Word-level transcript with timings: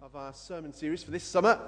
of 0.00 0.16
our 0.16 0.32
sermon 0.32 0.72
series 0.72 1.02
for 1.02 1.10
this 1.10 1.24
summer. 1.24 1.58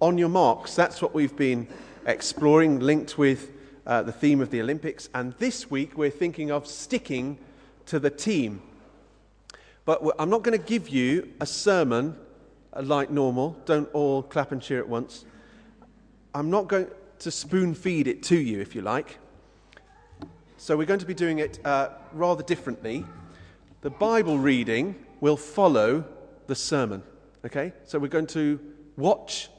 On 0.00 0.18
your 0.18 0.28
marks, 0.28 0.74
that's 0.74 1.00
what 1.00 1.14
we've 1.14 1.36
been 1.36 1.66
exploring, 2.06 2.80
linked 2.80 3.16
with 3.16 3.52
uh, 3.86 4.02
the 4.02 4.12
theme 4.12 4.40
of 4.40 4.50
the 4.50 4.60
Olympics. 4.60 5.08
And 5.14 5.34
this 5.38 5.70
week 5.70 5.96
we're 5.96 6.10
thinking 6.10 6.50
of 6.50 6.66
sticking 6.66 7.38
to 7.86 7.98
the 7.98 8.10
team. 8.10 8.60
But 9.84 10.02
I'm 10.18 10.30
not 10.30 10.42
going 10.42 10.58
to 10.58 10.64
give 10.64 10.88
you 10.88 11.32
a 11.40 11.46
sermon 11.46 12.16
uh, 12.72 12.82
like 12.82 13.10
normal. 13.10 13.56
Don't 13.64 13.88
all 13.92 14.22
clap 14.22 14.52
and 14.52 14.60
cheer 14.60 14.78
at 14.78 14.88
once. 14.88 15.24
I'm 16.34 16.50
not 16.50 16.68
going 16.68 16.88
to 17.20 17.30
spoon 17.30 17.74
feed 17.74 18.08
it 18.08 18.22
to 18.24 18.38
you, 18.38 18.60
if 18.60 18.74
you 18.74 18.82
like. 18.82 19.18
So 20.56 20.76
we're 20.76 20.86
going 20.86 21.00
to 21.00 21.06
be 21.06 21.14
doing 21.14 21.38
it 21.38 21.60
uh, 21.64 21.90
rather 22.12 22.42
differently. 22.42 23.04
The 23.82 23.90
Bible 23.90 24.38
reading 24.38 24.96
will 25.20 25.36
follow 25.36 26.04
the 26.46 26.54
sermon. 26.54 27.02
Okay? 27.44 27.72
So 27.84 27.98
we're 27.98 28.08
going 28.08 28.26
to 28.28 28.58
watch 28.96 29.50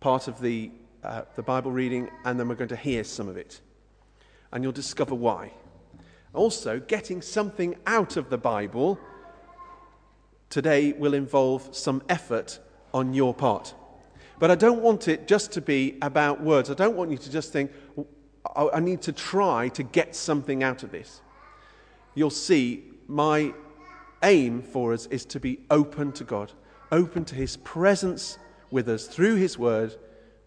part 0.00 0.28
of 0.28 0.40
the, 0.40 0.70
uh, 1.02 1.22
the 1.36 1.42
Bible 1.42 1.70
reading 1.70 2.10
and 2.24 2.38
then 2.38 2.48
we're 2.48 2.54
going 2.54 2.68
to 2.68 2.76
hear 2.76 3.04
some 3.04 3.28
of 3.28 3.36
it. 3.36 3.60
And 4.52 4.62
you'll 4.62 4.72
discover 4.72 5.14
why. 5.14 5.52
Also, 6.34 6.80
getting 6.80 7.22
something 7.22 7.76
out 7.86 8.16
of 8.16 8.30
the 8.30 8.38
Bible 8.38 8.98
today 10.50 10.92
will 10.92 11.14
involve 11.14 11.74
some 11.74 12.02
effort 12.08 12.58
on 12.92 13.14
your 13.14 13.34
part. 13.34 13.74
But 14.38 14.50
I 14.50 14.54
don't 14.54 14.82
want 14.82 15.08
it 15.08 15.28
just 15.28 15.52
to 15.52 15.60
be 15.60 15.98
about 16.02 16.42
words. 16.42 16.70
I 16.70 16.74
don't 16.74 16.96
want 16.96 17.10
you 17.10 17.16
to 17.16 17.30
just 17.30 17.52
think, 17.52 17.70
I 18.56 18.80
need 18.80 19.02
to 19.02 19.12
try 19.12 19.68
to 19.68 19.82
get 19.82 20.16
something 20.16 20.62
out 20.62 20.82
of 20.82 20.90
this. 20.90 21.20
You'll 22.14 22.30
see 22.30 22.84
my 23.08 23.54
aim 24.22 24.62
for 24.62 24.92
us 24.92 25.06
is 25.06 25.24
to 25.26 25.40
be 25.40 25.60
open 25.70 26.12
to 26.12 26.24
God, 26.24 26.52
open 26.90 27.24
to 27.26 27.34
His 27.34 27.56
presence 27.58 28.38
with 28.70 28.88
us 28.88 29.06
through 29.06 29.36
His 29.36 29.58
Word, 29.58 29.96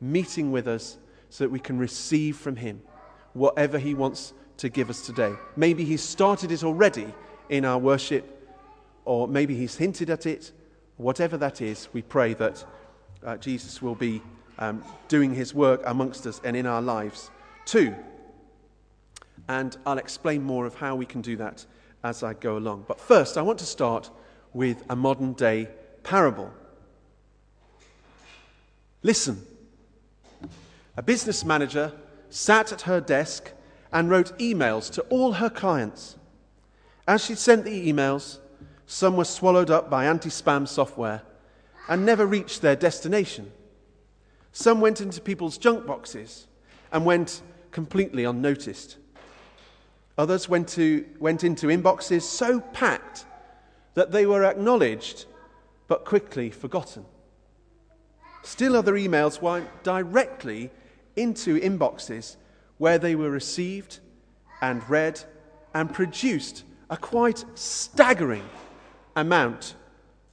meeting 0.01 0.51
with 0.51 0.67
us 0.67 0.97
so 1.29 1.43
that 1.43 1.49
we 1.49 1.59
can 1.59 1.77
receive 1.77 2.37
from 2.37 2.55
Him 2.55 2.81
whatever 3.33 3.77
He 3.77 3.93
wants 3.93 4.33
to 4.57 4.69
give 4.69 4.89
us 4.89 5.05
today. 5.05 5.33
Maybe 5.55 5.83
He's 5.83 6.03
started 6.03 6.51
it 6.51 6.63
already 6.63 7.13
in 7.49 7.65
our 7.65 7.77
worship, 7.77 8.55
or 9.03 9.27
maybe 9.27 9.55
He's 9.55 9.75
hinted 9.75 10.09
at 10.09 10.25
it. 10.25 10.51
Whatever 10.97 11.37
that 11.37 11.61
is, 11.61 11.89
we 11.93 12.01
pray 12.01 12.33
that 12.35 12.65
uh, 13.23 13.37
Jesus 13.37 13.81
will 13.81 13.95
be 13.95 14.21
um, 14.59 14.83
doing 15.07 15.33
His 15.33 15.53
work 15.53 15.81
amongst 15.85 16.25
us 16.25 16.39
and 16.43 16.55
in 16.55 16.65
our 16.65 16.81
lives 16.81 17.29
too. 17.65 17.93
And 19.47 19.77
I'll 19.85 19.97
explain 19.97 20.41
more 20.41 20.65
of 20.65 20.75
how 20.75 20.95
we 20.95 21.05
can 21.05 21.21
do 21.21 21.35
that 21.37 21.65
as 22.05 22.21
I 22.21 22.33
go 22.33 22.55
along. 22.55 22.85
But 22.87 23.01
first, 23.01 23.35
I 23.35 23.41
want 23.41 23.57
to 23.59 23.65
start 23.65 24.11
with 24.53 24.83
a 24.89 24.95
modern 24.95 25.33
day 25.33 25.69
parable. 26.03 26.53
Listen. 29.01 29.45
A 30.95 31.01
business 31.01 31.43
manager 31.43 31.91
sat 32.29 32.71
at 32.71 32.81
her 32.81 33.01
desk 33.01 33.51
and 33.91 34.09
wrote 34.09 34.37
emails 34.37 34.91
to 34.91 35.01
all 35.03 35.33
her 35.33 35.49
clients. 35.49 36.15
As 37.07 37.25
she 37.25 37.33
sent 37.33 37.65
the 37.65 37.91
emails, 37.91 38.37
some 38.85 39.17
were 39.17 39.25
swallowed 39.25 39.71
up 39.71 39.89
by 39.89 40.05
anti 40.05 40.29
spam 40.29 40.67
software 40.67 41.23
and 41.89 42.05
never 42.05 42.25
reached 42.25 42.61
their 42.61 42.75
destination. 42.75 43.51
Some 44.51 44.79
went 44.79 45.01
into 45.01 45.21
people's 45.21 45.57
junk 45.57 45.87
boxes 45.87 46.45
and 46.91 47.03
went 47.03 47.41
completely 47.71 48.25
unnoticed. 48.25 48.97
Others 50.17 50.47
went, 50.47 50.69
to, 50.69 51.05
went 51.19 51.43
into 51.43 51.67
inboxes 51.67 52.21
so 52.21 52.61
packed 52.61 53.25
that 53.95 54.11
they 54.11 54.25
were 54.25 54.45
acknowledged 54.45 55.25
but 55.87 56.05
quickly 56.05 56.49
forgotten. 56.49 57.05
Still, 58.43 58.75
other 58.75 58.93
emails 58.93 59.41
went 59.41 59.67
directly 59.83 60.71
into 61.15 61.59
inboxes 61.59 62.37
where 62.77 62.97
they 62.97 63.15
were 63.15 63.29
received 63.29 63.99
and 64.61 64.87
read 64.89 65.21
and 65.73 65.93
produced 65.93 66.63
a 66.89 66.97
quite 66.97 67.43
staggering 67.55 68.47
amount 69.15 69.75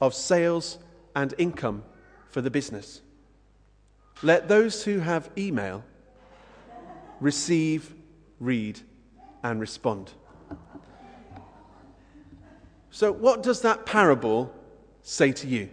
of 0.00 0.14
sales 0.14 0.78
and 1.16 1.34
income 1.38 1.84
for 2.31 2.41
the 2.41 2.50
business. 2.50 3.00
Let 4.22 4.49
those 4.49 4.84
who 4.84 5.00
have 5.00 5.31
email 5.37 5.84
receive, 7.20 7.94
read, 8.38 8.81
and 9.42 9.60
respond. 9.60 10.12
So, 12.91 13.10
what 13.10 13.42
does 13.42 13.62
that 13.62 13.86
parable 13.86 14.53
say 15.03 15.32
to 15.32 15.47
you? 15.47 15.69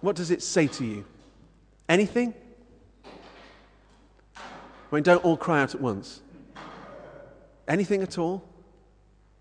What 0.00 0.16
does 0.16 0.30
it 0.30 0.42
say 0.42 0.66
to 0.66 0.84
you? 0.84 1.04
Anything? 1.88 2.34
I 4.36 4.94
mean, 4.94 5.02
don't 5.02 5.24
all 5.24 5.36
cry 5.36 5.62
out 5.62 5.74
at 5.74 5.80
once. 5.80 6.20
Anything 7.66 8.02
at 8.02 8.18
all? 8.18 8.44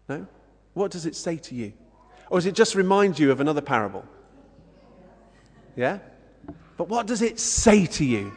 No? 0.08 0.26
What 0.74 0.92
does 0.92 1.06
it 1.06 1.16
say 1.16 1.38
to 1.38 1.56
you? 1.56 1.74
Or 2.30 2.38
does 2.38 2.46
it 2.46 2.56
just 2.56 2.76
remind 2.76 3.20
you 3.20 3.32
of 3.32 3.42
another 3.42 3.60
parable? 3.60 4.06
Yeah? 5.76 6.00
But 6.78 6.88
what 6.88 7.08
does 7.08 7.22
it 7.22 7.40
say 7.40 7.86
to 7.88 8.06
you? 8.06 8.32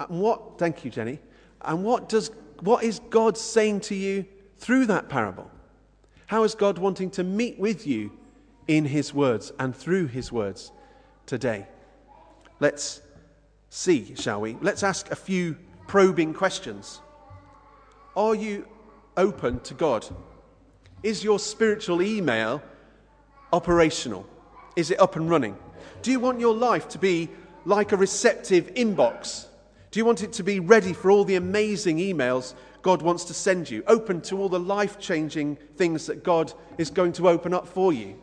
And 0.00 0.20
what, 0.20 0.58
thank 0.58 0.84
you, 0.84 0.90
Jenny. 0.90 1.18
And 1.60 1.84
what 1.84 2.08
does 2.08 2.30
what 2.60 2.84
is 2.84 3.00
God 3.10 3.36
saying 3.36 3.80
to 3.80 3.94
you 3.94 4.26
through 4.58 4.86
that 4.86 5.08
parable? 5.08 5.50
How 6.26 6.44
is 6.44 6.54
God 6.54 6.78
wanting 6.78 7.10
to 7.12 7.24
meet 7.24 7.58
with 7.58 7.86
you 7.86 8.12
in 8.68 8.84
His 8.84 9.12
words 9.12 9.52
and 9.58 9.74
through 9.74 10.06
His 10.06 10.30
words 10.30 10.70
today? 11.26 11.66
Let's 12.60 13.00
see, 13.70 14.14
shall 14.14 14.40
we? 14.40 14.56
Let's 14.60 14.82
ask 14.82 15.10
a 15.10 15.16
few 15.16 15.56
probing 15.86 16.34
questions. 16.34 17.00
Are 18.16 18.34
you 18.34 18.66
open 19.16 19.60
to 19.60 19.74
God? 19.74 20.06
Is 21.02 21.24
your 21.24 21.38
spiritual 21.38 22.02
email 22.02 22.62
operational? 23.52 24.26
Is 24.76 24.90
it 24.90 25.00
up 25.00 25.16
and 25.16 25.28
running? 25.28 25.56
Do 26.02 26.10
you 26.10 26.20
want 26.20 26.40
your 26.40 26.54
life 26.54 26.88
to 26.90 26.98
be 26.98 27.28
like 27.64 27.92
a 27.92 27.96
receptive 27.96 28.74
inbox 28.74 29.46
do 29.90 29.98
you 29.98 30.04
want 30.04 30.22
it 30.22 30.32
to 30.34 30.44
be 30.44 30.60
ready 30.60 30.92
for 30.92 31.10
all 31.10 31.24
the 31.24 31.34
amazing 31.34 31.98
emails 31.98 32.54
God 32.82 33.02
wants 33.02 33.24
to 33.24 33.34
send 33.34 33.68
you, 33.68 33.82
open 33.86 34.20
to 34.22 34.38
all 34.38 34.48
the 34.48 34.60
life 34.60 34.98
changing 34.98 35.56
things 35.76 36.06
that 36.06 36.22
God 36.22 36.52
is 36.78 36.90
going 36.90 37.12
to 37.14 37.28
open 37.28 37.52
up 37.52 37.66
for 37.66 37.92
you? 37.92 38.16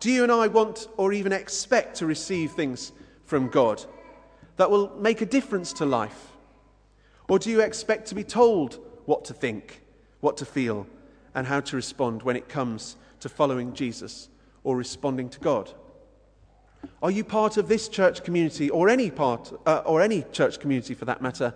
Do 0.00 0.10
you 0.10 0.24
and 0.24 0.32
I 0.32 0.48
want 0.48 0.88
or 0.96 1.12
even 1.12 1.32
expect 1.32 1.96
to 1.98 2.06
receive 2.06 2.52
things 2.52 2.92
from 3.24 3.48
God 3.48 3.82
that 4.56 4.70
will 4.70 4.94
make 4.96 5.20
a 5.20 5.26
difference 5.26 5.72
to 5.74 5.86
life? 5.86 6.32
Or 7.28 7.38
do 7.38 7.50
you 7.50 7.60
expect 7.60 8.08
to 8.08 8.14
be 8.14 8.24
told 8.24 8.78
what 9.06 9.24
to 9.26 9.34
think, 9.34 9.82
what 10.20 10.36
to 10.38 10.44
feel, 10.44 10.86
and 11.34 11.46
how 11.46 11.60
to 11.60 11.76
respond 11.76 12.22
when 12.24 12.36
it 12.36 12.48
comes 12.48 12.96
to 13.20 13.28
following 13.28 13.72
Jesus 13.72 14.28
or 14.64 14.76
responding 14.76 15.28
to 15.30 15.40
God? 15.40 15.72
Are 17.02 17.10
you 17.10 17.24
part 17.24 17.56
of 17.56 17.68
this 17.68 17.88
church 17.88 18.22
community 18.24 18.70
or 18.70 18.88
any 18.88 19.10
part, 19.10 19.52
uh, 19.66 19.82
or 19.84 20.00
any 20.00 20.24
church 20.32 20.60
community 20.60 20.94
for 20.94 21.04
that 21.04 21.20
matter, 21.20 21.54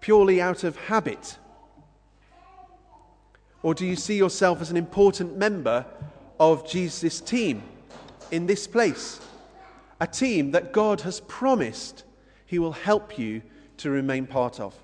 purely 0.00 0.40
out 0.40 0.64
of 0.64 0.76
habit? 0.76 1.38
Or 3.62 3.74
do 3.74 3.86
you 3.86 3.96
see 3.96 4.16
yourself 4.16 4.60
as 4.60 4.70
an 4.70 4.76
important 4.76 5.36
member 5.36 5.84
of 6.38 6.68
Jesus' 6.68 7.20
team 7.20 7.62
in 8.30 8.46
this 8.46 8.66
place? 8.66 9.20
A 10.00 10.06
team 10.06 10.52
that 10.52 10.72
God 10.72 11.00
has 11.02 11.20
promised 11.20 12.04
He 12.46 12.58
will 12.58 12.72
help 12.72 13.18
you 13.18 13.42
to 13.78 13.90
remain 13.90 14.26
part 14.26 14.60
of? 14.60 14.74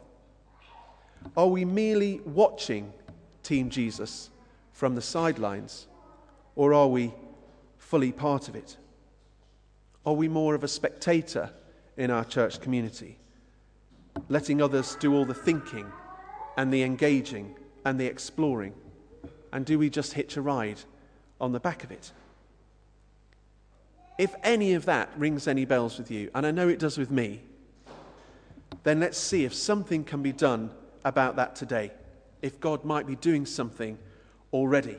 Are 1.36 1.46
we 1.46 1.64
merely 1.64 2.20
watching 2.24 2.92
Team 3.42 3.70
Jesus 3.70 4.30
from 4.72 4.94
the 4.94 5.02
sidelines, 5.02 5.86
or 6.56 6.74
are 6.74 6.88
we 6.88 7.14
fully 7.78 8.12
part 8.12 8.48
of 8.48 8.56
it? 8.56 8.76
Are 10.06 10.12
we 10.12 10.28
more 10.28 10.54
of 10.54 10.64
a 10.64 10.68
spectator 10.68 11.50
in 11.96 12.10
our 12.10 12.24
church 12.24 12.60
community, 12.60 13.18
letting 14.28 14.60
others 14.60 14.96
do 14.96 15.14
all 15.14 15.24
the 15.24 15.34
thinking 15.34 15.90
and 16.56 16.72
the 16.72 16.82
engaging 16.82 17.56
and 17.84 17.98
the 17.98 18.06
exploring? 18.06 18.74
And 19.52 19.64
do 19.64 19.78
we 19.78 19.88
just 19.88 20.12
hitch 20.12 20.36
a 20.36 20.42
ride 20.42 20.80
on 21.40 21.52
the 21.52 21.60
back 21.60 21.84
of 21.84 21.90
it? 21.90 22.12
If 24.18 24.34
any 24.42 24.74
of 24.74 24.84
that 24.84 25.10
rings 25.16 25.48
any 25.48 25.64
bells 25.64 25.98
with 25.98 26.10
you, 26.10 26.30
and 26.34 26.46
I 26.46 26.50
know 26.50 26.68
it 26.68 26.78
does 26.78 26.98
with 26.98 27.10
me, 27.10 27.42
then 28.82 29.00
let's 29.00 29.18
see 29.18 29.44
if 29.44 29.54
something 29.54 30.04
can 30.04 30.22
be 30.22 30.32
done 30.32 30.70
about 31.04 31.36
that 31.36 31.56
today. 31.56 31.92
If 32.42 32.60
God 32.60 32.84
might 32.84 33.06
be 33.06 33.16
doing 33.16 33.46
something 33.46 33.98
already, 34.52 34.98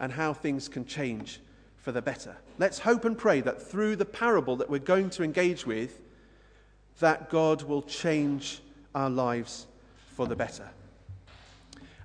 and 0.00 0.12
how 0.12 0.32
things 0.32 0.68
can 0.68 0.86
change 0.86 1.40
for 1.88 1.92
the 1.92 2.02
better. 2.02 2.36
Let's 2.58 2.80
hope 2.80 3.06
and 3.06 3.16
pray 3.16 3.40
that 3.40 3.62
through 3.62 3.96
the 3.96 4.04
parable 4.04 4.56
that 4.56 4.68
we're 4.68 4.78
going 4.78 5.08
to 5.08 5.22
engage 5.22 5.64
with, 5.64 6.02
that 7.00 7.30
God 7.30 7.62
will 7.62 7.80
change 7.80 8.60
our 8.94 9.08
lives 9.08 9.66
for 10.14 10.26
the 10.26 10.36
better. 10.36 10.68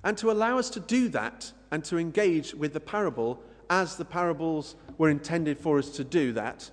And 0.02 0.16
to 0.16 0.30
allow 0.30 0.58
us 0.58 0.70
to 0.70 0.80
do 0.80 1.10
that 1.10 1.52
and 1.70 1.84
to 1.84 1.98
engage 1.98 2.54
with 2.54 2.72
the 2.72 2.80
parable 2.80 3.42
as 3.68 3.96
the 3.96 4.06
parables 4.06 4.74
were 4.96 5.10
intended 5.10 5.58
for 5.58 5.78
us 5.78 5.90
to 5.90 6.02
do 6.02 6.32
that, 6.32 6.70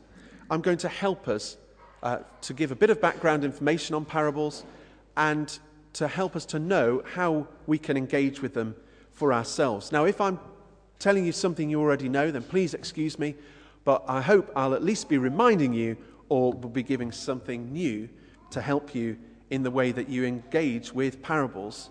I'm 0.49 0.61
going 0.61 0.77
to 0.77 0.87
help 0.87 1.27
us 1.27 1.57
uh, 2.03 2.19
to 2.43 2.53
give 2.53 2.71
a 2.71 2.75
bit 2.75 2.91
of 2.91 3.01
background 3.01 3.43
information 3.43 3.93
on 3.93 4.05
parables 4.05 4.63
and 5.17 5.59
to 5.95 6.07
help 6.07 6.37
us 6.37 6.45
to 6.45 6.59
know 6.59 7.03
how 7.13 7.45
we 7.67 7.77
can 7.77 7.97
engage 7.97 8.41
with 8.41 8.53
them 8.53 8.73
for 9.11 9.33
ourselves. 9.33 9.91
Now, 9.91 10.05
if 10.05 10.21
I'm 10.21 10.39
telling 11.01 11.25
you 11.25 11.31
something 11.31 11.69
you 11.69 11.81
already 11.81 12.07
know, 12.07 12.31
then 12.31 12.43
please 12.43 12.73
excuse 12.73 13.19
me, 13.19 13.35
but 13.83 14.03
I 14.07 14.21
hope 14.21 14.51
I'll 14.55 14.75
at 14.75 14.83
least 14.83 15.09
be 15.09 15.17
reminding 15.17 15.73
you 15.73 15.97
or 16.29 16.53
will 16.53 16.69
be 16.69 16.83
giving 16.83 17.11
something 17.11 17.73
new 17.73 18.07
to 18.51 18.61
help 18.61 18.93
you 18.95 19.17
in 19.49 19.63
the 19.63 19.71
way 19.71 19.91
that 19.91 20.07
you 20.07 20.23
engage 20.23 20.93
with 20.93 21.21
parables 21.21 21.89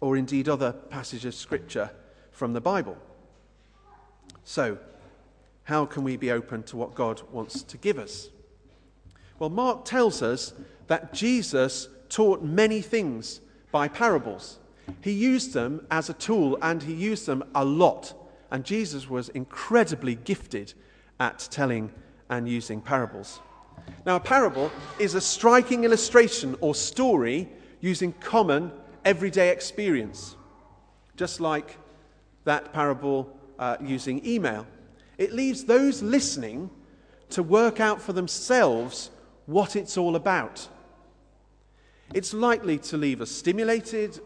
or 0.00 0.16
indeed 0.16 0.48
other 0.48 0.72
passages 0.72 1.34
of 1.36 1.40
Scripture 1.40 1.90
from 2.32 2.52
the 2.52 2.60
Bible. 2.60 2.96
So, 4.44 4.78
how 5.64 5.86
can 5.86 6.02
we 6.02 6.16
be 6.16 6.32
open 6.32 6.64
to 6.64 6.76
what 6.76 6.94
God 6.94 7.22
wants 7.30 7.62
to 7.62 7.78
give 7.78 7.98
us? 7.98 8.28
Well, 9.38 9.50
Mark 9.50 9.84
tells 9.84 10.20
us 10.20 10.52
that 10.88 11.12
Jesus 11.12 11.88
taught 12.08 12.42
many 12.42 12.82
things 12.82 13.40
by 13.70 13.86
parables. 13.88 14.58
He 15.00 15.12
used 15.12 15.52
them 15.52 15.86
as 15.90 16.10
a 16.10 16.14
tool 16.14 16.58
and 16.60 16.82
he 16.82 16.92
used 16.92 17.26
them 17.26 17.44
a 17.54 17.64
lot. 17.64 18.14
And 18.52 18.64
Jesus 18.64 19.08
was 19.08 19.30
incredibly 19.30 20.14
gifted 20.14 20.74
at 21.18 21.48
telling 21.50 21.90
and 22.28 22.46
using 22.46 22.82
parables. 22.82 23.40
Now, 24.04 24.16
a 24.16 24.20
parable 24.20 24.70
is 24.98 25.14
a 25.14 25.22
striking 25.22 25.84
illustration 25.84 26.54
or 26.60 26.74
story 26.74 27.48
using 27.80 28.12
common 28.12 28.70
everyday 29.06 29.48
experience, 29.48 30.36
just 31.16 31.40
like 31.40 31.78
that 32.44 32.74
parable 32.74 33.34
uh, 33.58 33.78
using 33.80 34.24
email. 34.26 34.66
It 35.16 35.32
leaves 35.32 35.64
those 35.64 36.02
listening 36.02 36.68
to 37.30 37.42
work 37.42 37.80
out 37.80 38.02
for 38.02 38.12
themselves 38.12 39.10
what 39.46 39.76
it's 39.76 39.96
all 39.96 40.14
about. 40.14 40.68
It's 42.12 42.34
likely 42.34 42.76
to 42.78 42.98
leave 42.98 43.22
us 43.22 43.30
stimulated 43.30 44.20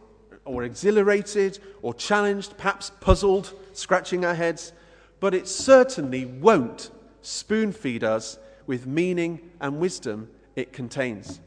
or 0.46 0.64
exhilarated 0.64 1.58
or 1.82 1.92
challenged, 1.92 2.56
perhaps 2.56 2.90
puzzled, 3.00 3.52
scratching 3.72 4.24
our 4.24 4.34
heads, 4.34 4.72
but 5.20 5.34
it 5.34 5.48
certainly 5.48 6.24
won't 6.24 6.90
spoon 7.22 7.72
feed 7.72 8.04
us 8.04 8.38
with 8.66 8.86
meaning 8.86 9.50
and 9.60 9.78
wisdom 9.78 10.28
it 10.54 10.72
contains. 10.72 11.40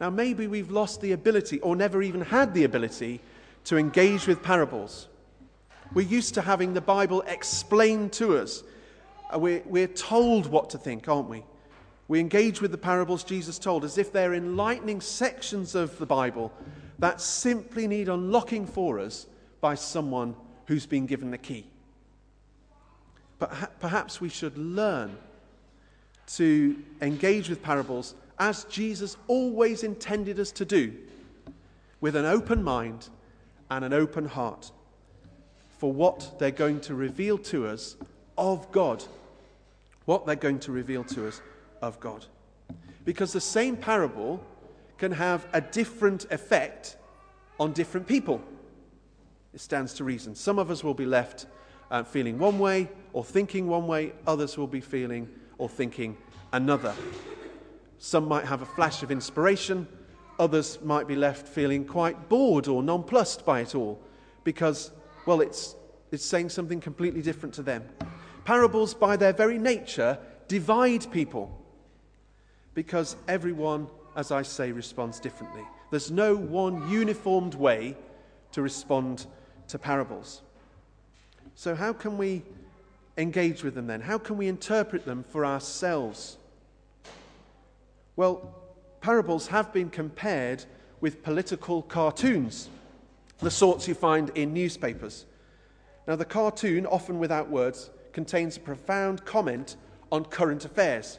Now, 0.00 0.10
maybe 0.10 0.46
we've 0.46 0.70
lost 0.70 1.00
the 1.00 1.12
ability 1.12 1.60
or 1.60 1.76
never 1.76 2.02
even 2.02 2.22
had 2.22 2.54
the 2.54 2.64
ability 2.64 3.20
to 3.64 3.76
engage 3.76 4.26
with 4.26 4.42
parables. 4.42 5.08
We're 5.94 6.06
used 6.06 6.34
to 6.34 6.42
having 6.42 6.74
the 6.74 6.80
Bible 6.80 7.22
explained 7.22 8.12
to 8.14 8.38
us. 8.38 8.64
Uh, 9.32 9.38
we're, 9.38 9.62
we're 9.66 9.86
told 9.86 10.46
what 10.46 10.70
to 10.70 10.78
think, 10.78 11.08
aren't 11.08 11.28
we? 11.28 11.44
We 12.08 12.18
engage 12.18 12.60
with 12.60 12.72
the 12.72 12.78
parables 12.78 13.24
Jesus 13.24 13.58
told 13.58 13.84
as 13.84 13.96
if 13.98 14.12
they're 14.12 14.34
enlightening 14.34 15.00
sections 15.00 15.74
of 15.74 15.96
the 15.98 16.06
Bible 16.06 16.52
that 17.02 17.20
simply 17.20 17.88
need 17.88 18.08
unlocking 18.08 18.64
for 18.64 19.00
us 19.00 19.26
by 19.60 19.74
someone 19.74 20.36
who's 20.66 20.86
been 20.86 21.04
given 21.04 21.32
the 21.32 21.36
key. 21.38 21.66
But 23.40 23.80
perhaps 23.80 24.20
we 24.20 24.28
should 24.28 24.56
learn 24.56 25.16
to 26.36 26.76
engage 27.00 27.48
with 27.48 27.60
parables 27.60 28.14
as 28.38 28.62
Jesus 28.66 29.16
always 29.26 29.82
intended 29.82 30.38
us 30.38 30.52
to 30.52 30.64
do, 30.64 30.94
with 32.00 32.14
an 32.14 32.24
open 32.24 32.62
mind 32.62 33.08
and 33.68 33.84
an 33.84 33.92
open 33.92 34.26
heart 34.26 34.70
for 35.78 35.92
what 35.92 36.38
they're 36.38 36.52
going 36.52 36.80
to 36.82 36.94
reveal 36.94 37.36
to 37.36 37.66
us 37.66 37.96
of 38.38 38.70
God. 38.70 39.02
What 40.04 40.24
they're 40.24 40.36
going 40.36 40.60
to 40.60 40.70
reveal 40.70 41.02
to 41.02 41.26
us 41.26 41.42
of 41.80 41.98
God. 41.98 42.26
Because 43.04 43.32
the 43.32 43.40
same 43.40 43.76
parable 43.76 44.40
can 44.98 45.12
have 45.12 45.46
a 45.52 45.60
different 45.60 46.26
effect 46.30 46.96
on 47.58 47.72
different 47.72 48.06
people. 48.06 48.40
It 49.54 49.60
stands 49.60 49.94
to 49.94 50.04
reason. 50.04 50.34
Some 50.34 50.58
of 50.58 50.70
us 50.70 50.82
will 50.82 50.94
be 50.94 51.06
left 51.06 51.46
uh, 51.90 52.02
feeling 52.02 52.38
one 52.38 52.58
way 52.58 52.88
or 53.12 53.22
thinking 53.22 53.68
one 53.68 53.86
way, 53.86 54.12
others 54.26 54.56
will 54.56 54.66
be 54.66 54.80
feeling 54.80 55.28
or 55.58 55.68
thinking 55.68 56.16
another. 56.52 56.94
Some 57.98 58.26
might 58.26 58.46
have 58.46 58.62
a 58.62 58.66
flash 58.66 59.02
of 59.02 59.10
inspiration, 59.10 59.86
others 60.38 60.78
might 60.82 61.06
be 61.06 61.14
left 61.14 61.46
feeling 61.46 61.84
quite 61.84 62.28
bored 62.28 62.66
or 62.66 62.82
nonplussed 62.82 63.44
by 63.44 63.60
it 63.60 63.74
all 63.74 64.00
because, 64.42 64.90
well, 65.26 65.40
it's, 65.40 65.76
it's 66.10 66.24
saying 66.24 66.48
something 66.48 66.80
completely 66.80 67.22
different 67.22 67.54
to 67.56 67.62
them. 67.62 67.84
Parables, 68.44 68.94
by 68.94 69.16
their 69.16 69.32
very 69.32 69.58
nature, 69.58 70.18
divide 70.48 71.10
people 71.12 71.58
because 72.74 73.16
everyone, 73.28 73.86
as 74.16 74.30
I 74.30 74.42
say, 74.42 74.72
responds 74.72 75.20
differently. 75.20 75.62
There's 75.90 76.10
no 76.10 76.34
one 76.34 76.90
uniformed 76.90 77.54
way 77.54 77.96
to 78.52 78.62
respond 78.62 79.26
to 79.68 79.78
parables. 79.78 80.42
So, 81.54 81.74
how 81.74 81.92
can 81.92 82.18
we 82.18 82.42
engage 83.16 83.62
with 83.62 83.74
them 83.74 83.86
then? 83.86 84.00
How 84.00 84.18
can 84.18 84.36
we 84.36 84.48
interpret 84.48 85.04
them 85.04 85.24
for 85.28 85.44
ourselves? 85.44 86.38
Well, 88.16 88.54
parables 89.00 89.48
have 89.48 89.72
been 89.72 89.90
compared 89.90 90.64
with 91.00 91.22
political 91.22 91.82
cartoons, 91.82 92.68
the 93.38 93.50
sorts 93.50 93.88
you 93.88 93.94
find 93.94 94.30
in 94.30 94.54
newspapers. 94.54 95.26
Now, 96.06 96.16
the 96.16 96.24
cartoon, 96.24 96.86
often 96.86 97.18
without 97.18 97.50
words, 97.50 97.90
contains 98.12 98.56
a 98.56 98.60
profound 98.60 99.24
comment 99.24 99.76
on 100.10 100.24
current 100.24 100.64
affairs. 100.64 101.18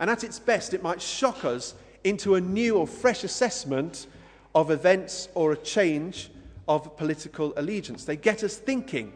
And 0.00 0.10
at 0.10 0.24
its 0.24 0.38
best, 0.38 0.74
it 0.74 0.82
might 0.82 1.00
shock 1.00 1.44
us 1.44 1.74
into 2.04 2.34
a 2.34 2.40
new 2.40 2.76
or 2.76 2.86
fresh 2.86 3.24
assessment 3.24 4.06
of 4.54 4.70
events 4.70 5.28
or 5.34 5.52
a 5.52 5.56
change 5.56 6.30
of 6.68 6.96
political 6.96 7.52
allegiance. 7.56 8.04
They 8.04 8.16
get 8.16 8.44
us 8.44 8.56
thinking. 8.56 9.12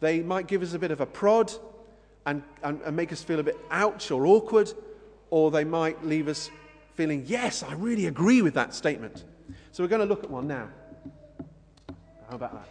They 0.00 0.20
might 0.20 0.46
give 0.46 0.62
us 0.62 0.74
a 0.74 0.78
bit 0.78 0.90
of 0.90 1.00
a 1.00 1.06
prod 1.06 1.52
and, 2.26 2.42
and, 2.62 2.80
and 2.82 2.96
make 2.96 3.12
us 3.12 3.22
feel 3.22 3.40
a 3.40 3.42
bit 3.42 3.58
ouch 3.70 4.10
or 4.10 4.26
awkward, 4.26 4.72
or 5.30 5.50
they 5.50 5.64
might 5.64 6.04
leave 6.04 6.28
us 6.28 6.50
feeling, 6.94 7.24
yes, 7.26 7.62
I 7.62 7.74
really 7.74 8.06
agree 8.06 8.42
with 8.42 8.54
that 8.54 8.74
statement. 8.74 9.24
So 9.72 9.82
we're 9.82 9.88
going 9.88 10.00
to 10.00 10.06
look 10.06 10.24
at 10.24 10.30
one 10.30 10.46
now. 10.46 10.68
How 12.28 12.36
about 12.36 12.52
that? 12.52 12.68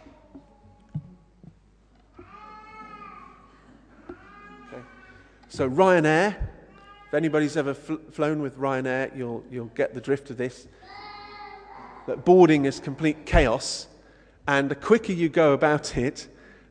Okay. 4.68 4.82
So, 5.48 5.68
Ryanair. 5.68 6.53
If 7.14 7.18
anybody's 7.18 7.56
ever 7.56 7.74
fl- 7.74 7.94
flown 8.10 8.42
with 8.42 8.58
Ryanair, 8.58 9.16
you'll, 9.16 9.44
you'll 9.48 9.66
get 9.66 9.94
the 9.94 10.00
drift 10.00 10.30
of 10.30 10.36
this. 10.36 10.66
That 12.08 12.24
boarding 12.24 12.64
is 12.64 12.80
complete 12.80 13.24
chaos, 13.24 13.86
and 14.48 14.68
the 14.68 14.74
quicker 14.74 15.12
you 15.12 15.28
go 15.28 15.52
about 15.52 15.96
it, 15.96 16.26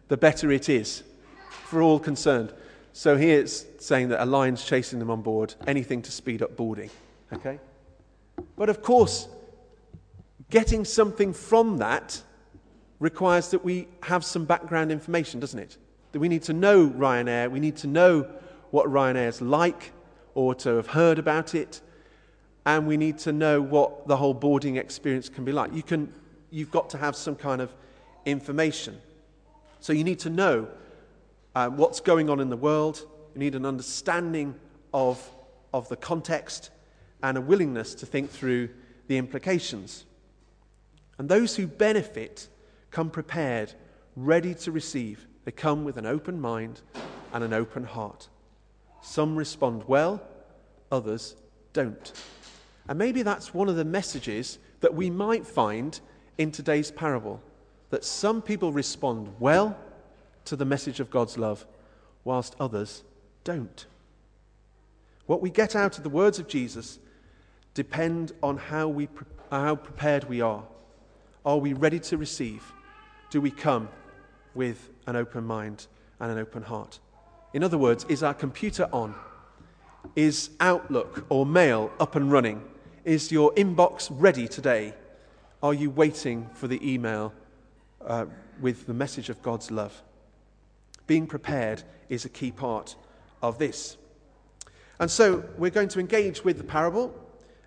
the 0.09 0.17
better 0.17 0.51
it 0.51 0.67
is 0.67 1.03
for 1.47 1.81
all 1.81 1.97
concerned. 1.97 2.51
So 2.91 3.15
here 3.15 3.39
it's 3.39 3.65
saying 3.79 4.09
that 4.09 4.21
a 4.21 4.25
lion's 4.25 4.65
chasing 4.65 4.99
them 4.99 5.09
on 5.09 5.21
board, 5.21 5.55
anything 5.65 6.01
to 6.01 6.11
speed 6.11 6.41
up 6.41 6.57
boarding. 6.57 6.89
Okay? 7.31 7.57
But 8.57 8.67
of 8.67 8.81
course, 8.81 9.29
getting 10.49 10.83
something 10.83 11.31
from 11.31 11.77
that 11.77 12.21
requires 12.99 13.49
that 13.51 13.63
we 13.63 13.87
have 14.01 14.25
some 14.25 14.43
background 14.43 14.91
information, 14.91 15.39
doesn't 15.39 15.59
it? 15.59 15.77
That 16.11 16.19
we 16.19 16.27
need 16.27 16.43
to 16.43 16.53
know 16.53 16.89
Ryanair, 16.89 17.49
we 17.49 17.61
need 17.61 17.77
to 17.77 17.87
know 17.87 18.29
what 18.71 18.87
Ryanair 18.87 19.29
is 19.29 19.41
like, 19.41 19.93
or 20.35 20.55
to 20.55 20.75
have 20.75 20.87
heard 20.87 21.19
about 21.19 21.55
it, 21.55 21.81
and 22.65 22.87
we 22.87 22.97
need 22.97 23.17
to 23.19 23.31
know 23.31 23.61
what 23.61 24.07
the 24.07 24.17
whole 24.17 24.33
boarding 24.33 24.77
experience 24.77 25.29
can 25.29 25.43
be 25.43 25.51
like. 25.51 25.73
You 25.73 25.83
can, 25.83 26.13
you've 26.49 26.71
got 26.71 26.89
to 26.91 26.97
have 26.97 27.15
some 27.15 27.35
kind 27.35 27.61
of 27.61 27.73
information. 28.25 28.99
So 29.79 29.91
you 29.91 30.03
need 30.03 30.19
to 30.19 30.29
know 30.29 30.67
um, 31.55 31.77
what's 31.77 31.99
going 31.99 32.29
on 32.29 32.39
in 32.39 32.49
the 32.49 32.57
world. 32.57 33.05
You 33.33 33.39
need 33.39 33.55
an 33.55 33.65
understanding 33.65 34.55
of, 34.93 35.29
of 35.73 35.89
the 35.89 35.97
context 35.97 36.69
and 37.21 37.37
a 37.37 37.41
willingness 37.41 37.95
to 37.95 38.05
think 38.05 38.29
through 38.29 38.69
the 39.07 39.17
implications. 39.17 40.05
And 41.17 41.27
those 41.27 41.55
who 41.55 41.67
benefit 41.67 42.47
come 42.91 43.09
prepared, 43.09 43.73
ready 44.15 44.53
to 44.55 44.71
receive. 44.71 45.27
They 45.45 45.51
come 45.51 45.83
with 45.83 45.97
an 45.97 46.05
open 46.05 46.39
mind 46.39 46.81
and 47.33 47.43
an 47.43 47.53
open 47.53 47.83
heart. 47.83 48.29
Some 49.03 49.35
respond 49.35 49.83
well, 49.85 50.21
others 50.89 51.35
don't. 51.73 52.13
And 52.87 52.97
maybe 52.97 53.21
that's 53.21 53.53
one 53.53 53.67
of 53.67 53.75
the 53.75 53.85
messages 53.85 54.59
that 54.79 54.95
we 54.95 55.09
might 55.09 55.45
find 55.45 55.99
in 56.37 56.51
today's 56.51 56.89
parable 56.89 57.41
that 57.89 58.05
some 58.05 58.41
people 58.41 58.71
respond 58.71 59.35
well 59.39 59.77
to 60.45 60.55
the 60.55 60.65
message 60.65 60.99
of 60.99 61.11
God's 61.11 61.37
love, 61.37 61.67
whilst 62.23 62.55
others 62.59 63.03
don't. 63.43 63.85
What 65.25 65.41
we 65.41 65.49
get 65.49 65.75
out 65.75 65.97
of 65.97 66.03
the 66.03 66.09
words 66.09 66.39
of 66.39 66.47
Jesus 66.47 66.97
depend 67.73 68.31
on 68.41 68.57
how, 68.57 68.87
we, 68.87 69.09
how 69.51 69.75
prepared 69.75 70.23
we 70.29 70.39
are. 70.39 70.63
Are 71.45 71.57
we 71.57 71.73
ready 71.73 71.99
to 71.99 72.17
receive? 72.17 72.63
Do 73.29 73.41
we 73.41 73.51
come 73.51 73.89
with 74.55 74.89
an 75.07 75.17
open 75.17 75.43
mind 75.43 75.87
and 76.19 76.31
an 76.31 76.37
open 76.37 76.63
heart? 76.63 76.99
In 77.53 77.63
other 77.63 77.77
words, 77.77 78.03
is 78.09 78.23
our 78.23 78.33
computer 78.33 78.89
on? 78.91 79.13
Is 80.15 80.49
Outlook 80.59 81.25
or 81.29 81.45
Mail 81.45 81.91
up 81.99 82.15
and 82.15 82.31
running? 82.31 82.63
Is 83.05 83.31
your 83.31 83.53
inbox 83.53 84.09
ready 84.11 84.47
today? 84.47 84.95
Are 85.61 85.73
you 85.73 85.91
waiting 85.91 86.49
for 86.55 86.67
the 86.67 86.81
email 86.93 87.31
uh, 88.03 88.25
with 88.59 88.87
the 88.87 88.93
message 88.93 89.29
of 89.29 89.41
God's 89.43 89.69
love? 89.69 90.01
Being 91.05 91.27
prepared 91.27 91.83
is 92.09 92.25
a 92.25 92.29
key 92.29 92.51
part 92.51 92.95
of 93.43 93.59
this. 93.59 93.97
And 94.99 95.09
so 95.09 95.43
we're 95.57 95.69
going 95.69 95.89
to 95.89 95.99
engage 95.99 96.43
with 96.43 96.57
the 96.57 96.63
parable 96.63 97.13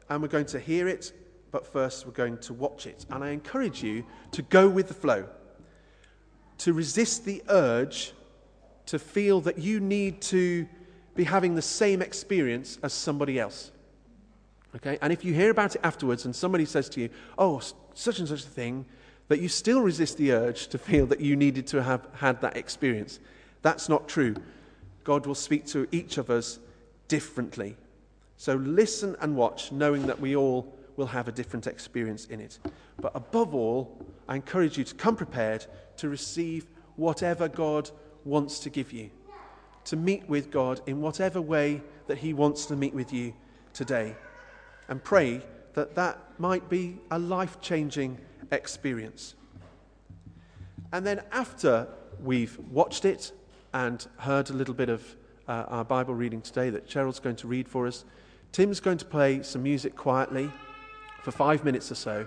and 0.08 0.20
we're 0.20 0.28
going 0.28 0.46
to 0.46 0.58
hear 0.58 0.88
it, 0.88 1.12
but 1.52 1.64
first 1.64 2.06
we're 2.06 2.12
going 2.12 2.38
to 2.38 2.54
watch 2.54 2.86
it. 2.86 3.06
And 3.10 3.22
I 3.22 3.30
encourage 3.30 3.84
you 3.84 4.04
to 4.32 4.42
go 4.42 4.68
with 4.68 4.88
the 4.88 4.94
flow, 4.94 5.28
to 6.58 6.72
resist 6.72 7.24
the 7.24 7.42
urge 7.48 8.14
to 8.86 8.98
feel 8.98 9.40
that 9.42 9.58
you 9.58 9.80
need 9.80 10.20
to 10.22 10.66
be 11.14 11.24
having 11.24 11.54
the 11.54 11.62
same 11.62 12.02
experience 12.02 12.78
as 12.82 12.92
somebody 12.92 13.38
else. 13.38 13.70
Okay? 14.76 14.98
And 15.00 15.12
if 15.12 15.24
you 15.24 15.34
hear 15.34 15.50
about 15.50 15.74
it 15.74 15.80
afterwards 15.82 16.24
and 16.24 16.36
somebody 16.36 16.64
says 16.64 16.88
to 16.90 17.00
you, 17.00 17.10
oh, 17.38 17.60
such 17.94 18.18
and 18.18 18.28
such 18.28 18.44
a 18.44 18.48
thing, 18.48 18.84
that 19.28 19.40
you 19.40 19.48
still 19.48 19.80
resist 19.80 20.18
the 20.18 20.32
urge 20.32 20.68
to 20.68 20.78
feel 20.78 21.06
that 21.06 21.20
you 21.20 21.34
needed 21.34 21.66
to 21.68 21.82
have 21.82 22.06
had 22.14 22.40
that 22.42 22.56
experience. 22.56 23.18
That's 23.62 23.88
not 23.88 24.08
true. 24.08 24.36
God 25.02 25.26
will 25.26 25.34
speak 25.34 25.66
to 25.66 25.88
each 25.90 26.18
of 26.18 26.30
us 26.30 26.58
differently. 27.08 27.76
So 28.36 28.54
listen 28.54 29.16
and 29.20 29.34
watch, 29.34 29.72
knowing 29.72 30.06
that 30.06 30.20
we 30.20 30.36
all 30.36 30.72
will 30.96 31.06
have 31.06 31.28
a 31.28 31.32
different 31.32 31.66
experience 31.66 32.26
in 32.26 32.40
it. 32.40 32.58
But 33.00 33.12
above 33.14 33.54
all, 33.54 33.98
I 34.28 34.36
encourage 34.36 34.78
you 34.78 34.84
to 34.84 34.94
come 34.94 35.16
prepared 35.16 35.66
to 35.98 36.08
receive 36.08 36.66
whatever 36.96 37.48
God 37.48 37.90
wants 38.26 38.58
to 38.60 38.70
give 38.70 38.92
you, 38.92 39.10
to 39.84 39.96
meet 39.96 40.28
with 40.28 40.50
God 40.50 40.80
in 40.86 41.00
whatever 41.00 41.40
way 41.40 41.80
that 42.08 42.18
He 42.18 42.34
wants 42.34 42.66
to 42.66 42.76
meet 42.76 42.92
with 42.92 43.12
you 43.12 43.32
today. 43.72 44.16
And 44.88 45.02
pray 45.02 45.42
that 45.74 45.94
that 45.94 46.18
might 46.38 46.68
be 46.68 46.98
a 47.10 47.18
life 47.18 47.60
changing 47.60 48.18
experience. 48.50 49.34
And 50.92 51.06
then 51.06 51.22
after 51.32 51.88
we've 52.20 52.58
watched 52.70 53.04
it 53.04 53.32
and 53.72 54.06
heard 54.18 54.50
a 54.50 54.52
little 54.52 54.74
bit 54.74 54.88
of 54.88 55.02
uh, 55.48 55.64
our 55.68 55.84
Bible 55.84 56.14
reading 56.14 56.40
today 56.40 56.70
that 56.70 56.88
Cheryl's 56.88 57.20
going 57.20 57.36
to 57.36 57.46
read 57.46 57.68
for 57.68 57.86
us, 57.86 58.04
Tim's 58.52 58.80
going 58.80 58.98
to 58.98 59.04
play 59.04 59.42
some 59.42 59.62
music 59.62 59.96
quietly 59.96 60.50
for 61.22 61.30
five 61.30 61.64
minutes 61.64 61.90
or 61.90 61.96
so. 61.96 62.26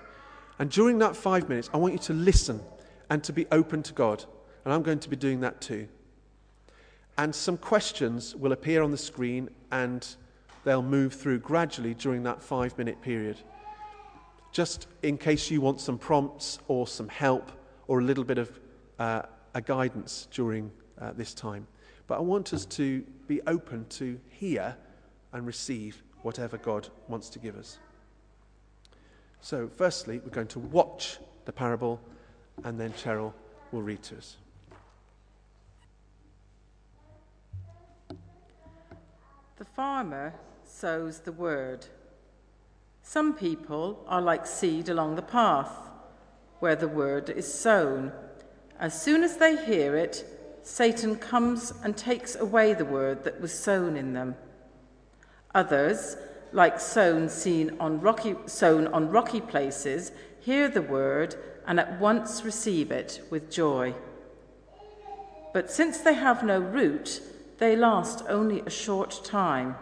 And 0.59 0.69
during 0.69 0.99
that 0.99 1.15
five 1.15 1.49
minutes, 1.49 1.69
I 1.73 1.77
want 1.77 1.93
you 1.93 1.99
to 1.99 2.13
listen 2.13 2.61
and 3.09 3.23
to 3.23 3.33
be 3.33 3.47
open 3.51 3.81
to 3.83 3.93
God. 3.93 4.25
And 4.65 4.73
I'm 4.73 4.83
going 4.83 4.99
to 4.99 5.09
be 5.09 5.15
doing 5.15 5.41
that 5.41 5.61
too. 5.61 5.87
And 7.17 7.33
some 7.33 7.57
questions 7.57 8.35
will 8.35 8.51
appear 8.51 8.81
on 8.81 8.91
the 8.91 8.97
screen 8.97 9.49
and 9.71 10.07
they'll 10.63 10.81
move 10.81 11.13
through 11.13 11.39
gradually 11.39 11.93
during 11.93 12.23
that 12.23 12.41
five 12.41 12.77
minute 12.77 13.01
period. 13.01 13.37
Just 14.51 14.87
in 15.03 15.17
case 15.17 15.51
you 15.51 15.61
want 15.61 15.81
some 15.81 15.97
prompts 15.97 16.59
or 16.67 16.87
some 16.87 17.07
help 17.07 17.51
or 17.87 17.99
a 17.99 18.03
little 18.03 18.23
bit 18.23 18.37
of 18.37 18.59
uh, 18.99 19.23
a 19.53 19.61
guidance 19.61 20.27
during 20.31 20.71
uh, 20.99 21.11
this 21.13 21.33
time. 21.33 21.67
But 22.07 22.17
I 22.17 22.21
want 22.21 22.53
us 22.53 22.65
to 22.65 23.01
be 23.27 23.41
open 23.47 23.85
to 23.89 24.19
hear 24.29 24.75
and 25.33 25.45
receive 25.45 26.01
whatever 26.21 26.57
God 26.57 26.89
wants 27.07 27.29
to 27.29 27.39
give 27.39 27.55
us. 27.55 27.77
So, 29.41 29.69
firstly, 29.75 30.19
we're 30.19 30.31
going 30.31 30.47
to 30.47 30.59
watch 30.59 31.17
the 31.45 31.51
parable, 31.51 32.01
and 32.63 32.79
then 32.79 32.91
Cheryl 32.93 33.33
will 33.71 33.81
read 33.81 34.03
to 34.03 34.17
us. 34.17 34.37
The 39.59 39.65
farmer 39.65 40.35
sows 40.63 41.19
the 41.19 41.33
word. 41.33 41.85
Some 43.03 43.33
people 43.33 44.05
are 44.07 44.21
like 44.21 44.47
seed 44.47 44.87
along 44.87 45.17
the 45.17 45.21
path, 45.21 45.75
where 46.59 46.77
the 46.77 46.87
word 46.87 47.29
is 47.29 47.53
sown. 47.53 48.13
As 48.79 49.01
soon 49.01 49.21
as 49.21 49.35
they 49.35 49.61
hear 49.65 49.97
it, 49.97 50.23
Satan 50.63 51.17
comes 51.17 51.73
and 51.83 51.97
takes 51.97 52.37
away 52.37 52.73
the 52.73 52.85
word 52.85 53.25
that 53.25 53.41
was 53.41 53.51
sown 53.51 53.97
in 53.97 54.13
them. 54.13 54.35
Others, 55.53 56.15
like 56.53 56.79
sown 56.79 57.27
seen 57.27 57.75
on 57.81 57.99
rocky, 57.99 58.37
sown 58.45 58.87
on 58.87 59.09
rocky 59.09 59.41
places, 59.41 60.13
hear 60.39 60.69
the 60.69 60.81
word 60.81 61.35
and 61.67 61.81
at 61.81 61.99
once 61.99 62.45
receive 62.45 62.91
it 62.91 63.27
with 63.29 63.51
joy. 63.51 63.93
But 65.51 65.69
since 65.69 65.97
they 65.97 66.13
have 66.13 66.45
no 66.45 66.59
root, 66.61 67.21
they 67.59 67.75
last 67.75 68.23
only 68.29 68.61
a 68.61 68.69
short 68.69 69.21
time. 69.23 69.75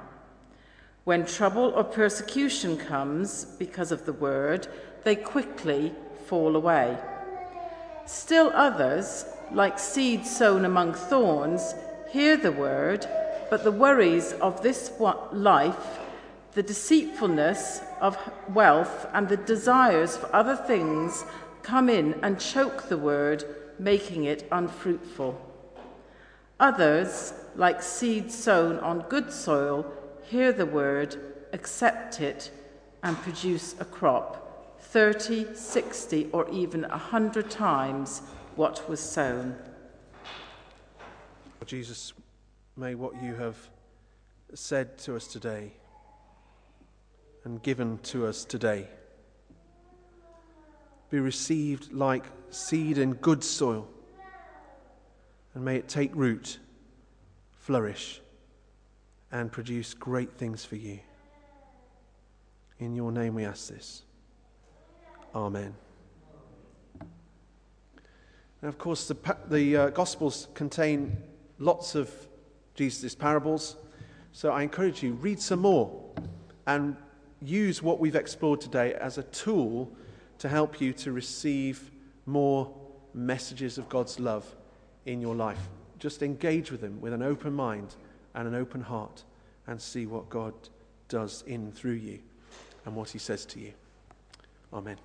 When 1.04 1.26
trouble 1.26 1.72
or 1.76 1.84
persecution 1.84 2.76
comes 2.76 3.46
because 3.46 3.92
of 3.92 4.06
the 4.06 4.14
word, 4.14 4.68
they 5.04 5.16
quickly 5.16 5.94
fall 6.26 6.56
away. 6.56 6.98
Still 8.06 8.52
others, 8.54 9.26
like 9.52 9.80
seeds 9.80 10.36
sown 10.36 10.66
among 10.66 10.94
thorns, 10.94 11.76
hear 12.10 12.36
the 12.36 12.52
word, 12.52 13.08
but 13.50 13.64
the 13.64 13.72
worries 13.72 14.34
of 14.34 14.62
this 14.62 14.92
life, 15.32 16.00
the 16.54 16.64
deceitfulness 16.64 17.82
of 18.02 18.18
wealth, 18.54 19.08
and 19.14 19.30
the 19.30 19.38
desires 19.38 20.18
for 20.18 20.36
other 20.36 20.56
things 20.56 21.24
come 21.62 21.90
in 21.90 22.16
and 22.24 22.40
choke 22.40 22.90
the 22.90 22.98
word, 22.98 23.46
making 23.78 24.24
it 24.24 24.48
unfruitful. 24.52 25.47
Others, 26.60 27.34
like 27.56 27.82
seeds 27.82 28.36
sown 28.36 28.80
on 28.80 29.02
good 29.10 29.32
soil, 29.32 29.86
hear 30.24 30.52
the 30.52 30.66
word, 30.66 31.16
accept 31.54 32.20
it, 32.20 32.52
and 33.04 33.16
produce 33.22 33.76
a 33.80 33.86
crop 33.86 34.80
30, 34.80 35.54
60, 35.54 36.30
or 36.32 36.50
even 36.50 36.82
100 36.84 37.50
times 37.50 38.22
what 38.56 38.88
was 38.90 39.00
sown. 39.00 39.56
Jesus, 41.66 42.14
may 42.78 42.96
what 42.96 43.22
you 43.22 43.36
have 43.36 43.58
said 44.54 44.98
to 45.00 45.16
us 45.16 45.28
today 45.28 45.74
and 47.44 47.62
given 47.62 47.98
to 48.00 48.26
us 48.26 48.46
today 48.46 48.88
be 51.10 51.20
received 51.20 51.92
like 51.94 52.24
seed 52.50 52.98
in 52.98 53.14
good 53.14 53.44
soil, 53.44 53.88
and 55.58 55.66
may 55.66 55.78
it 55.78 55.88
take 55.88 56.12
root, 56.14 56.60
flourish, 57.58 58.22
and 59.32 59.52
produce 59.52 59.96
great 59.96 60.32
things 60.38 60.64
for 60.64 60.76
you. 60.76 61.00
In 62.78 62.94
your 62.94 63.12
name 63.12 63.34
we 63.34 63.44
ask 63.44 63.68
this. 63.68 64.04
Amen. 65.34 65.74
And 67.02 68.70
of 68.70 68.78
course, 68.78 69.08
the, 69.08 69.18
the 69.50 69.76
uh, 69.76 69.90
Gospels 69.90 70.48
contain 70.54 71.18
lots 71.58 71.96
of 71.96 72.12
Jesus' 72.76 73.16
parables. 73.16 73.78
So 74.34 74.52
I 74.52 74.62
encourage 74.62 75.02
you, 75.02 75.14
read 75.14 75.40
some 75.40 75.62
more 75.62 76.00
and 76.68 76.96
use 77.42 77.82
what 77.82 78.00
we've 78.00 78.16
explored 78.16 78.62
today 78.62 78.94
as 78.94 79.18
a 79.18 79.24
tool 79.24 79.92
to 80.38 80.50
help 80.50 80.80
you 80.80 80.94
to 80.94 81.12
receive 81.12 81.90
more 82.28 82.72
messages 83.16 83.80
of 83.80 83.90
God's 83.90 84.20
love 84.20 84.46
in 85.08 85.22
your 85.22 85.36
life. 85.36 85.70
Just 85.98 86.22
engage 86.22 86.70
with 86.70 86.82
them 86.82 87.02
with 87.02 87.14
an 87.14 87.24
open 87.24 87.54
mind 87.54 87.96
and 88.36 88.48
an 88.48 88.54
open 88.54 88.82
heart 88.82 89.24
and 89.66 89.82
see 89.82 90.06
what 90.06 90.30
God 90.30 90.54
does 91.10 91.44
in 91.48 91.72
through 91.72 91.94
you 91.94 92.20
and 92.86 92.96
what 92.96 93.10
he 93.10 93.18
says 93.18 93.46
to 93.48 93.60
you. 93.60 93.74
Amen. 94.72 94.98